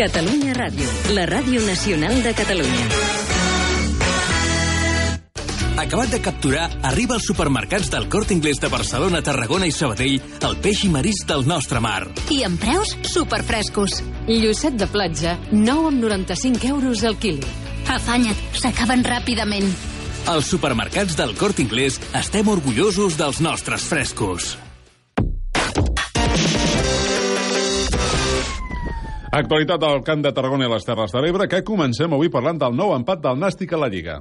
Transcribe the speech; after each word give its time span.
Catalunya 0.00 0.54
Ràdio, 0.56 0.86
la 1.12 1.26
ràdio 1.28 1.60
nacional 1.60 2.22
de 2.24 2.30
Catalunya. 2.32 2.84
Acabat 5.82 6.14
de 6.14 6.20
capturar, 6.24 6.70
arriba 6.88 7.18
als 7.18 7.26
supermercats 7.28 7.90
del 7.92 8.06
Corte 8.08 8.32
Inglés 8.32 8.62
de 8.62 8.70
Barcelona, 8.72 9.20
Tarragona 9.20 9.68
i 9.68 9.74
Sabadell 9.76 10.16
el 10.48 10.56
peix 10.64 10.86
i 10.86 10.90
marís 10.94 11.20
del 11.28 11.44
nostre 11.44 11.84
mar. 11.84 12.06
I 12.32 12.40
amb 12.48 12.56
preus 12.64 12.94
superfrescos. 13.12 13.98
Llucet 14.24 14.80
de 14.80 14.88
platja, 14.88 15.36
9 15.52 15.92
amb 15.92 16.00
95 16.06 16.72
euros 16.72 17.04
al 17.04 17.20
quilo. 17.20 17.44
Afanya't, 17.92 18.40
s'acaben 18.56 19.04
ràpidament. 19.04 19.68
Als 20.32 20.48
supermercats 20.48 21.12
del 21.20 21.36
Corte 21.36 21.60
Inglés 21.60 22.00
estem 22.16 22.48
orgullosos 22.48 23.20
dels 23.20 23.44
nostres 23.44 23.84
frescos. 23.84 24.54
Actualitat 29.30 29.84
al 29.86 30.00
Camp 30.02 30.24
de 30.24 30.32
Tarragona 30.34 30.66
i 30.66 30.70
les 30.72 30.82
Terres 30.82 31.12
de 31.14 31.20
l'Ebre, 31.22 31.46
que 31.46 31.60
comencem 31.62 32.10
avui 32.10 32.26
parlant 32.34 32.58
del 32.58 32.74
nou 32.74 32.96
empat 32.96 33.20
del 33.22 33.36
Nàstic 33.38 33.70
a 33.76 33.78
la 33.78 33.86
Lliga. 33.86 34.16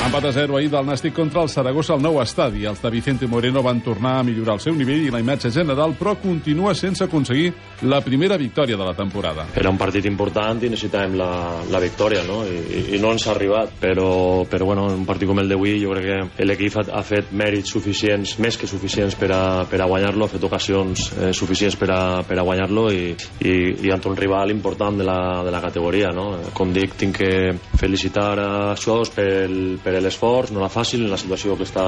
Empat 0.00 0.24
a 0.26 0.32
0 0.34 0.56
ahir 0.58 0.72
del 0.72 0.88
Nàstic 0.88 1.14
contra 1.14 1.44
el 1.46 1.52
Saragossa 1.52 1.94
al 1.94 2.02
nou 2.02 2.18
estadi. 2.18 2.64
Els 2.66 2.82
de 2.82 2.90
Vicente 2.90 3.28
Moreno 3.30 3.62
van 3.62 3.78
tornar 3.86 4.16
a 4.18 4.24
millorar 4.26 4.56
el 4.58 4.64
seu 4.64 4.74
nivell 4.74 5.06
i 5.06 5.12
la 5.14 5.20
imatge 5.22 5.52
general, 5.54 5.94
però 5.94 6.16
continua 6.18 6.74
sense 6.74 7.06
aconseguir 7.06 7.52
la 7.82 8.00
primera 8.04 8.36
victòria 8.36 8.76
de 8.76 8.84
la 8.84 8.94
temporada. 8.94 9.46
Era 9.56 9.70
un 9.70 9.78
partit 9.80 10.04
important 10.06 10.60
i 10.62 10.70
necessitàvem 10.72 11.16
la, 11.18 11.30
la 11.70 11.80
victòria, 11.80 12.22
no? 12.28 12.42
I, 12.44 12.96
i 12.96 13.00
no 13.00 13.12
ens 13.14 13.26
ha 13.26 13.32
arribat, 13.34 13.72
però, 13.80 14.44
però 14.50 14.68
bueno, 14.68 14.88
en 14.90 15.00
un 15.00 15.06
partit 15.08 15.28
com 15.30 15.40
el 15.40 15.48
d'avui 15.48 15.78
jo 15.80 15.94
crec 15.94 16.36
que 16.36 16.46
l'equip 16.46 16.76
ha, 16.80 16.84
ha 17.00 17.02
fet 17.06 17.32
mèrits 17.36 17.72
suficients, 17.72 18.36
més 18.42 18.58
que 18.60 18.68
suficients 18.70 19.16
per 19.18 19.30
a, 19.34 19.42
per 19.70 19.80
a 19.80 19.88
guanyar-lo, 19.88 20.26
ha 20.26 20.32
fet 20.34 20.44
ocasions 20.44 21.08
eh, 21.16 21.32
suficients 21.36 21.78
per 21.80 21.90
a, 21.94 22.00
per 22.26 22.38
a 22.40 22.44
guanyar-lo 22.46 22.88
i, 22.92 23.14
i, 23.40 23.54
i 23.86 23.92
ante 23.94 24.10
un 24.10 24.18
rival 24.18 24.52
important 24.52 25.00
de 25.00 25.06
la, 25.06 25.20
de 25.46 25.54
la 25.54 25.62
categoria, 25.64 26.12
no? 26.14 26.28
Com 26.56 26.74
dic, 26.76 26.96
tinc 27.00 27.20
que 27.20 27.32
felicitar 27.80 28.34
a 28.40 28.50
Suados 28.80 29.12
pel, 29.14 29.78
per 29.82 29.96
l'esforç, 30.00 30.52
no 30.52 30.60
era 30.62 30.70
fàcil 30.72 31.06
en 31.06 31.14
la 31.14 31.20
situació 31.20 31.56
que 31.56 31.66
està 31.68 31.86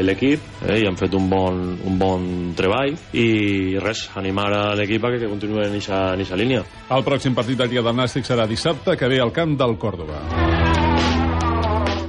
l'equip 0.00 0.64
eh, 0.64 0.80
i 0.80 0.88
han 0.88 0.98
fet 1.00 1.14
un 1.16 1.28
bon, 1.30 1.60
un 1.84 2.00
bon 2.00 2.26
treball 2.56 2.96
i 3.12 3.76
res, 3.82 4.08
animar 4.18 4.50
a 4.54 4.64
l'equip 4.78 5.04
a 5.04 5.12
que, 5.12 5.20
que 5.24 5.33
continuï 5.34 5.66
en 5.66 5.78
aquesta 5.78 6.38
línia. 6.40 6.64
El 6.94 7.04
pròxim 7.06 7.36
partit 7.36 7.60
del 7.60 7.74
dia 7.74 7.84
del 7.84 7.98
Nàstic 7.98 8.26
serà 8.26 8.48
dissabte, 8.50 8.96
que 8.96 9.10
ve 9.10 9.20
al 9.20 9.34
camp 9.34 9.58
del 9.60 9.78
Còrdoba. 9.78 10.22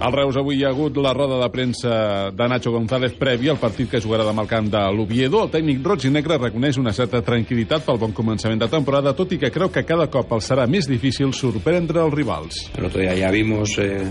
Al 0.05 0.13
Reus 0.13 0.35
avui 0.37 0.59
hi 0.59 0.65
ha 0.65 0.69
hagut 0.69 0.99
la 1.01 1.15
roda 1.17 1.39
de 1.41 1.47
premsa 1.49 2.29
de 2.29 2.47
Nacho 2.51 2.69
González 2.69 3.15
prèvia 3.17 3.55
al 3.55 3.57
partit 3.57 3.89
que 3.89 4.01
jugarà 4.03 4.27
demà 4.27 4.43
al 4.43 4.49
camp 4.51 4.67
de 4.69 4.81
l'Oviedo. 4.93 5.39
El 5.41 5.49
tècnic 5.49 5.79
roig 5.81 6.05
i 6.05 6.11
negre 6.13 6.37
reconeix 6.37 6.77
una 6.77 6.93
certa 6.93 7.23
tranquil·litat 7.25 7.87
pel 7.87 7.97
bon 8.03 8.13
començament 8.13 8.61
de 8.61 8.67
temporada, 8.69 9.15
tot 9.17 9.33
i 9.33 9.39
que 9.41 9.49
creu 9.55 9.71
que 9.73 9.81
cada 9.87 10.05
cop 10.13 10.35
els 10.37 10.51
serà 10.51 10.67
més 10.69 10.85
difícil 10.85 11.33
sorprendre 11.33 12.03
els 12.05 12.13
rivals. 12.13 12.59
El 12.77 12.85
otro 12.91 13.01
día 13.01 13.15
ya 13.17 13.31
vimos 13.33 13.79
eh, 13.81 14.05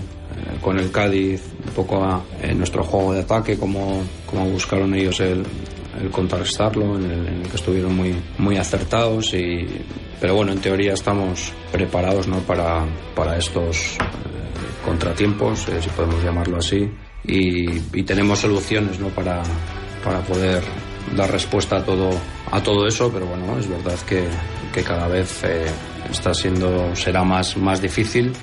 con 0.59 0.83
el 0.83 0.91
Cádiz 0.91 1.47
un 1.63 1.71
poco 1.77 2.03
a, 2.03 2.19
en 2.41 2.57
nuestro 2.57 2.83
juego 2.83 3.13
de 3.13 3.21
ataque, 3.21 3.55
cómo, 3.57 4.03
cómo 4.25 4.49
buscaron 4.49 4.93
ellos 4.95 5.21
el, 5.21 5.45
el 5.99 6.09
contrarrestarlo, 6.11 6.97
en 6.97 7.11
el, 7.11 7.49
que 7.49 7.55
estuvieron 7.55 7.95
muy, 7.95 8.15
muy 8.37 8.57
acertados. 8.57 9.33
Y, 9.33 9.65
pero 10.19 10.35
bueno, 10.35 10.51
en 10.51 10.59
teoría 10.59 10.93
estamos 10.93 11.53
preparados 11.71 12.27
¿no? 12.27 12.39
para, 12.39 12.85
para 13.15 13.37
estos 13.37 13.95
eh, 13.95 14.05
contratiempos, 14.83 15.67
eh, 15.69 15.81
si 15.81 15.89
podemos 15.89 16.23
llamarlo 16.23 16.57
así, 16.57 16.89
y, 17.23 17.99
y 17.99 18.03
tenemos 18.03 18.39
soluciones 18.39 18.99
¿no? 18.99 19.09
para, 19.09 19.41
para 20.03 20.21
poder 20.21 20.63
dar 21.15 21.31
respuesta 21.31 21.77
a 21.77 21.83
todo, 21.83 22.09
a 22.51 22.61
todo 22.63 22.87
eso, 22.87 23.11
pero 23.11 23.25
bueno, 23.25 23.57
es 23.59 23.67
verdad 23.67 23.97
que, 24.07 24.27
que 24.73 24.83
cada 24.83 25.07
vez 25.07 25.43
eh, 25.43 25.65
está 26.09 26.33
siendo, 26.33 26.95
será 26.95 27.23
más, 27.23 27.57
más 27.57 27.81
difícil. 27.81 28.33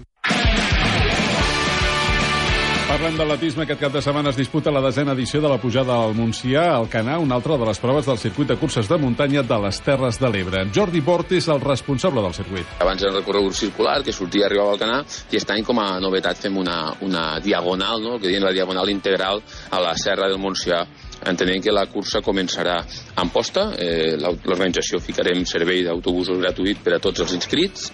Parlem 2.93 3.15
d'atletisme. 3.17 3.65
Aquest 3.65 3.81
cap 3.81 3.93
de 3.95 4.01
setmana 4.05 4.29
es 4.35 4.37
disputa 4.37 4.69
la 4.69 4.83
desena 4.85 5.15
edició 5.17 5.41
de 5.41 5.49
la 5.49 5.57
pujada 5.57 5.95
al 5.97 6.11
Montsià, 6.13 6.67
al 6.75 6.91
Canà, 6.93 7.15
una 7.23 7.39
altra 7.39 7.57
de 7.57 7.65
les 7.65 7.79
proves 7.81 8.05
del 8.05 8.19
circuit 8.21 8.51
de 8.51 8.57
curses 8.61 8.91
de 8.91 8.99
muntanya 9.01 9.41
de 9.49 9.59
les 9.63 9.79
Terres 9.81 10.19
de 10.21 10.29
l'Ebre. 10.29 10.67
Jordi 10.77 11.01
Bort 11.01 11.33
és 11.33 11.49
el 11.49 11.63
responsable 11.65 12.21
del 12.21 12.37
circuit. 12.37 12.75
Abans 12.85 13.01
era 13.01 13.15
el 13.15 13.17
recorregut 13.23 13.57
circular, 13.57 14.03
que 14.05 14.13
sortia 14.13 14.45
i 14.45 14.47
arribava 14.51 14.75
al 14.75 14.83
Canà, 14.85 15.01
i 15.09 15.39
aquest 15.39 15.55
any 15.57 15.65
com 15.65 15.81
a 15.81 15.89
novetat 16.05 16.45
fem 16.45 16.61
una, 16.61 16.77
una 17.01 17.25
diagonal, 17.41 18.05
no? 18.05 18.19
que 18.21 18.29
diuen 18.29 18.45
la 18.45 18.53
diagonal 18.53 18.93
integral 18.93 19.41
a 19.71 19.81
la 19.81 19.97
Serra 19.97 20.29
del 20.29 20.43
Montsià 20.45 20.85
entenent 21.33 21.65
que 21.65 21.73
la 21.73 21.89
cursa 21.89 22.21
començarà 22.21 22.77
en 23.23 23.33
posta, 23.33 23.71
eh, 23.79 24.19
l'organització 24.21 25.01
ficarem 25.01 25.47
servei 25.49 25.81
d'autobusos 25.87 26.45
gratuït 26.45 26.85
per 26.85 26.99
a 26.99 27.05
tots 27.09 27.25
els 27.25 27.41
inscrits, 27.41 27.89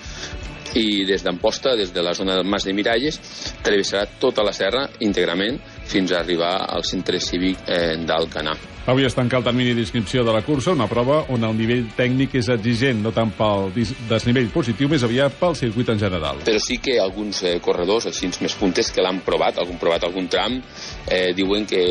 i 0.77 1.05
des 1.09 1.25
d'Amposta, 1.25 1.77
des 1.77 1.93
de 1.95 2.03
la 2.03 2.15
zona 2.15 2.37
del 2.37 2.49
Mas 2.49 2.65
de 2.65 2.75
Miralles, 2.77 3.21
travessarà 3.65 4.07
tota 4.21 4.45
la 4.45 4.53
serra 4.53 4.89
íntegrament 5.01 5.61
fins 5.89 6.13
a 6.13 6.21
arribar 6.21 6.57
al 6.69 6.85
centre 6.85 7.21
cívic 7.21 7.65
eh, 7.67 7.97
d'Alcanar. 8.05 8.57
Avui 8.89 9.05
es 9.05 9.13
tanca 9.13 9.37
el 9.37 9.45
termini 9.45 9.75
d'inscripció 9.77 10.23
de 10.25 10.33
la 10.33 10.41
cursa, 10.41 10.73
una 10.73 10.87
prova 10.89 11.19
on 11.35 11.43
el 11.45 11.57
nivell 11.59 11.91
tècnic 11.93 12.39
és 12.41 12.49
exigent, 12.55 13.03
no 13.05 13.13
tant 13.13 13.29
pel 13.37 13.69
desnivell 14.09 14.49
positiu, 14.49 14.89
més 14.89 15.05
aviat 15.05 15.37
pel 15.37 15.57
circuit 15.61 15.93
en 15.93 16.01
general. 16.01 16.41
Però 16.47 16.63
sí 16.65 16.79
que 16.81 16.97
alguns 16.97 17.43
eh, 17.45 17.59
corredors, 17.61 18.09
així 18.09 18.31
més 18.41 18.57
puntes, 18.57 18.89
que 18.89 19.05
l'han 19.05 19.21
provat, 19.27 19.61
algun 19.61 19.77
provat 19.77 20.09
algun 20.09 20.31
tram, 20.33 20.57
eh, 21.05 21.35
diuen 21.37 21.69
que 21.69 21.83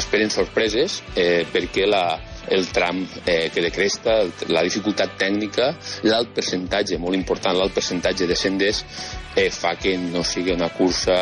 esperen 0.00 0.32
sorpreses 0.32 1.02
eh, 1.12 1.44
perquè 1.52 1.84
la, 1.84 2.06
el 2.48 2.66
tram 2.74 3.02
eh, 3.26 3.50
que 3.54 3.62
de 3.62 3.70
cresta, 3.70 4.18
la 4.48 4.62
dificultat 4.66 5.16
tècnica, 5.20 5.72
l'alt 6.08 6.32
percentatge, 6.34 6.98
molt 6.98 7.16
important, 7.18 7.56
l'alt 7.56 7.74
percentatge 7.74 8.26
de 8.26 8.36
senders 8.38 8.84
eh, 9.36 9.50
fa 9.50 9.76
que 9.80 9.96
no 9.98 10.24
sigui 10.26 10.54
una 10.54 10.70
cursa 10.74 11.18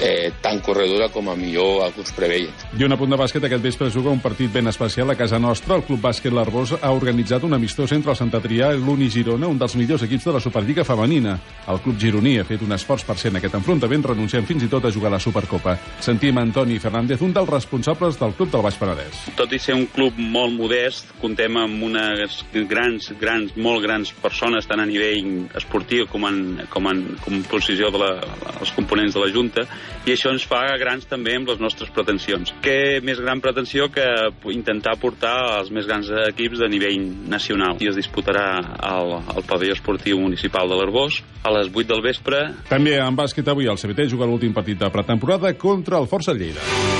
eh, 0.00 0.32
tan 0.42 0.60
corredora 0.60 1.08
com 1.12 1.28
a 1.30 1.36
millor 1.36 1.84
alguns 1.84 2.12
preveien. 2.16 2.52
I 2.78 2.84
un 2.86 2.94
apunt 2.96 3.10
de 3.10 3.18
bàsquet, 3.20 3.44
aquest 3.46 3.62
vespre 3.62 3.90
juga 3.90 4.10
un 4.10 4.22
partit 4.22 4.52
ben 4.52 4.68
especial 4.70 5.10
a 5.10 5.16
casa 5.16 5.38
nostra. 5.38 5.76
El 5.76 5.84
Club 5.86 6.02
Bàsquet 6.04 6.34
L'Arbós 6.34 6.74
ha 6.80 6.92
organitzat 6.92 7.44
un 7.44 7.54
amistós 7.54 7.92
entre 7.92 8.12
el 8.12 8.18
Sant 8.18 8.32
Adrià 8.34 8.72
i 8.74 8.80
l'Uni 8.80 9.10
Girona, 9.10 9.48
un 9.50 9.58
dels 9.58 9.76
millors 9.78 10.04
equips 10.06 10.28
de 10.28 10.36
la 10.36 10.42
Superliga 10.42 10.84
femenina. 10.84 11.38
El 11.68 11.80
club 11.84 11.98
gironí 12.00 12.38
ha 12.38 12.46
fet 12.48 12.62
un 12.62 12.74
esforç 12.76 13.04
per 13.06 13.16
ser 13.20 13.32
en 13.32 13.40
aquest 13.40 13.56
enfrontament, 13.58 14.04
renunciant 14.10 14.46
fins 14.46 14.64
i 14.64 14.70
tot 14.72 14.84
a 14.84 14.92
jugar 14.94 15.12
a 15.12 15.16
la 15.16 15.22
Supercopa. 15.22 15.76
Sentim 16.04 16.38
Antoni 16.38 16.78
Fernández, 16.82 17.22
un 17.22 17.32
dels 17.32 17.50
responsables 17.50 18.18
del 18.20 18.34
club 18.38 18.50
del 18.52 18.64
Baix 18.66 18.78
Penedès. 18.80 19.24
Tot 19.38 19.52
i 19.52 19.60
ser 19.62 19.76
un 19.78 19.86
club 19.92 20.18
molt 20.18 20.54
modest, 20.56 21.14
contem 21.22 21.56
amb 21.60 21.82
unes 21.86 22.42
grans, 22.68 23.10
grans, 23.20 23.54
molt 23.56 23.84
grans 23.84 24.12
persones, 24.22 24.68
tant 24.68 24.82
a 24.82 24.88
nivell 24.88 25.48
esportiu 25.56 26.08
com 26.10 26.26
en, 26.28 26.40
com 26.72 26.88
en 26.90 27.04
composició 27.24 27.90
de 27.94 28.00
la, 28.02 28.12
els 28.60 28.74
components 28.76 29.14
de 29.14 29.22
la 29.22 29.30
Junta, 29.32 29.66
i 30.04 30.14
això 30.14 30.32
ens 30.34 30.44
fa 30.48 30.62
grans 30.80 31.06
també 31.10 31.36
amb 31.38 31.48
les 31.48 31.60
nostres 31.62 31.92
pretensions. 31.94 32.52
Què 32.64 33.00
més 33.04 33.20
gran 33.20 33.40
pretensió 33.44 33.88
que 33.92 34.04
intentar 34.52 34.96
portar 35.00 35.34
els 35.60 35.70
més 35.74 35.88
grans 35.88 36.10
equips 36.28 36.60
de 36.62 36.70
nivell 36.72 37.06
nacional. 37.30 37.80
I 37.80 37.90
es 37.92 37.98
disputarà 37.98 38.46
al, 38.78 39.16
al 39.34 39.46
pavelló 39.48 39.76
esportiu 39.76 40.20
municipal 40.20 40.68
de 40.70 40.80
l'Arbós 40.80 41.22
a 41.44 41.54
les 41.58 41.70
8 41.72 41.88
del 41.92 42.04
vespre. 42.04 42.44
També 42.70 42.98
en 43.00 43.16
bàsquet 43.16 43.48
avui 43.48 43.70
el 43.70 43.80
CBT 43.80 44.10
juga 44.12 44.28
l'últim 44.28 44.54
partit 44.56 44.80
de 44.80 44.92
pretemporada 44.92 45.54
contra 45.58 46.00
el 46.00 46.10
Força 46.10 46.36
Lleida. 46.36 46.93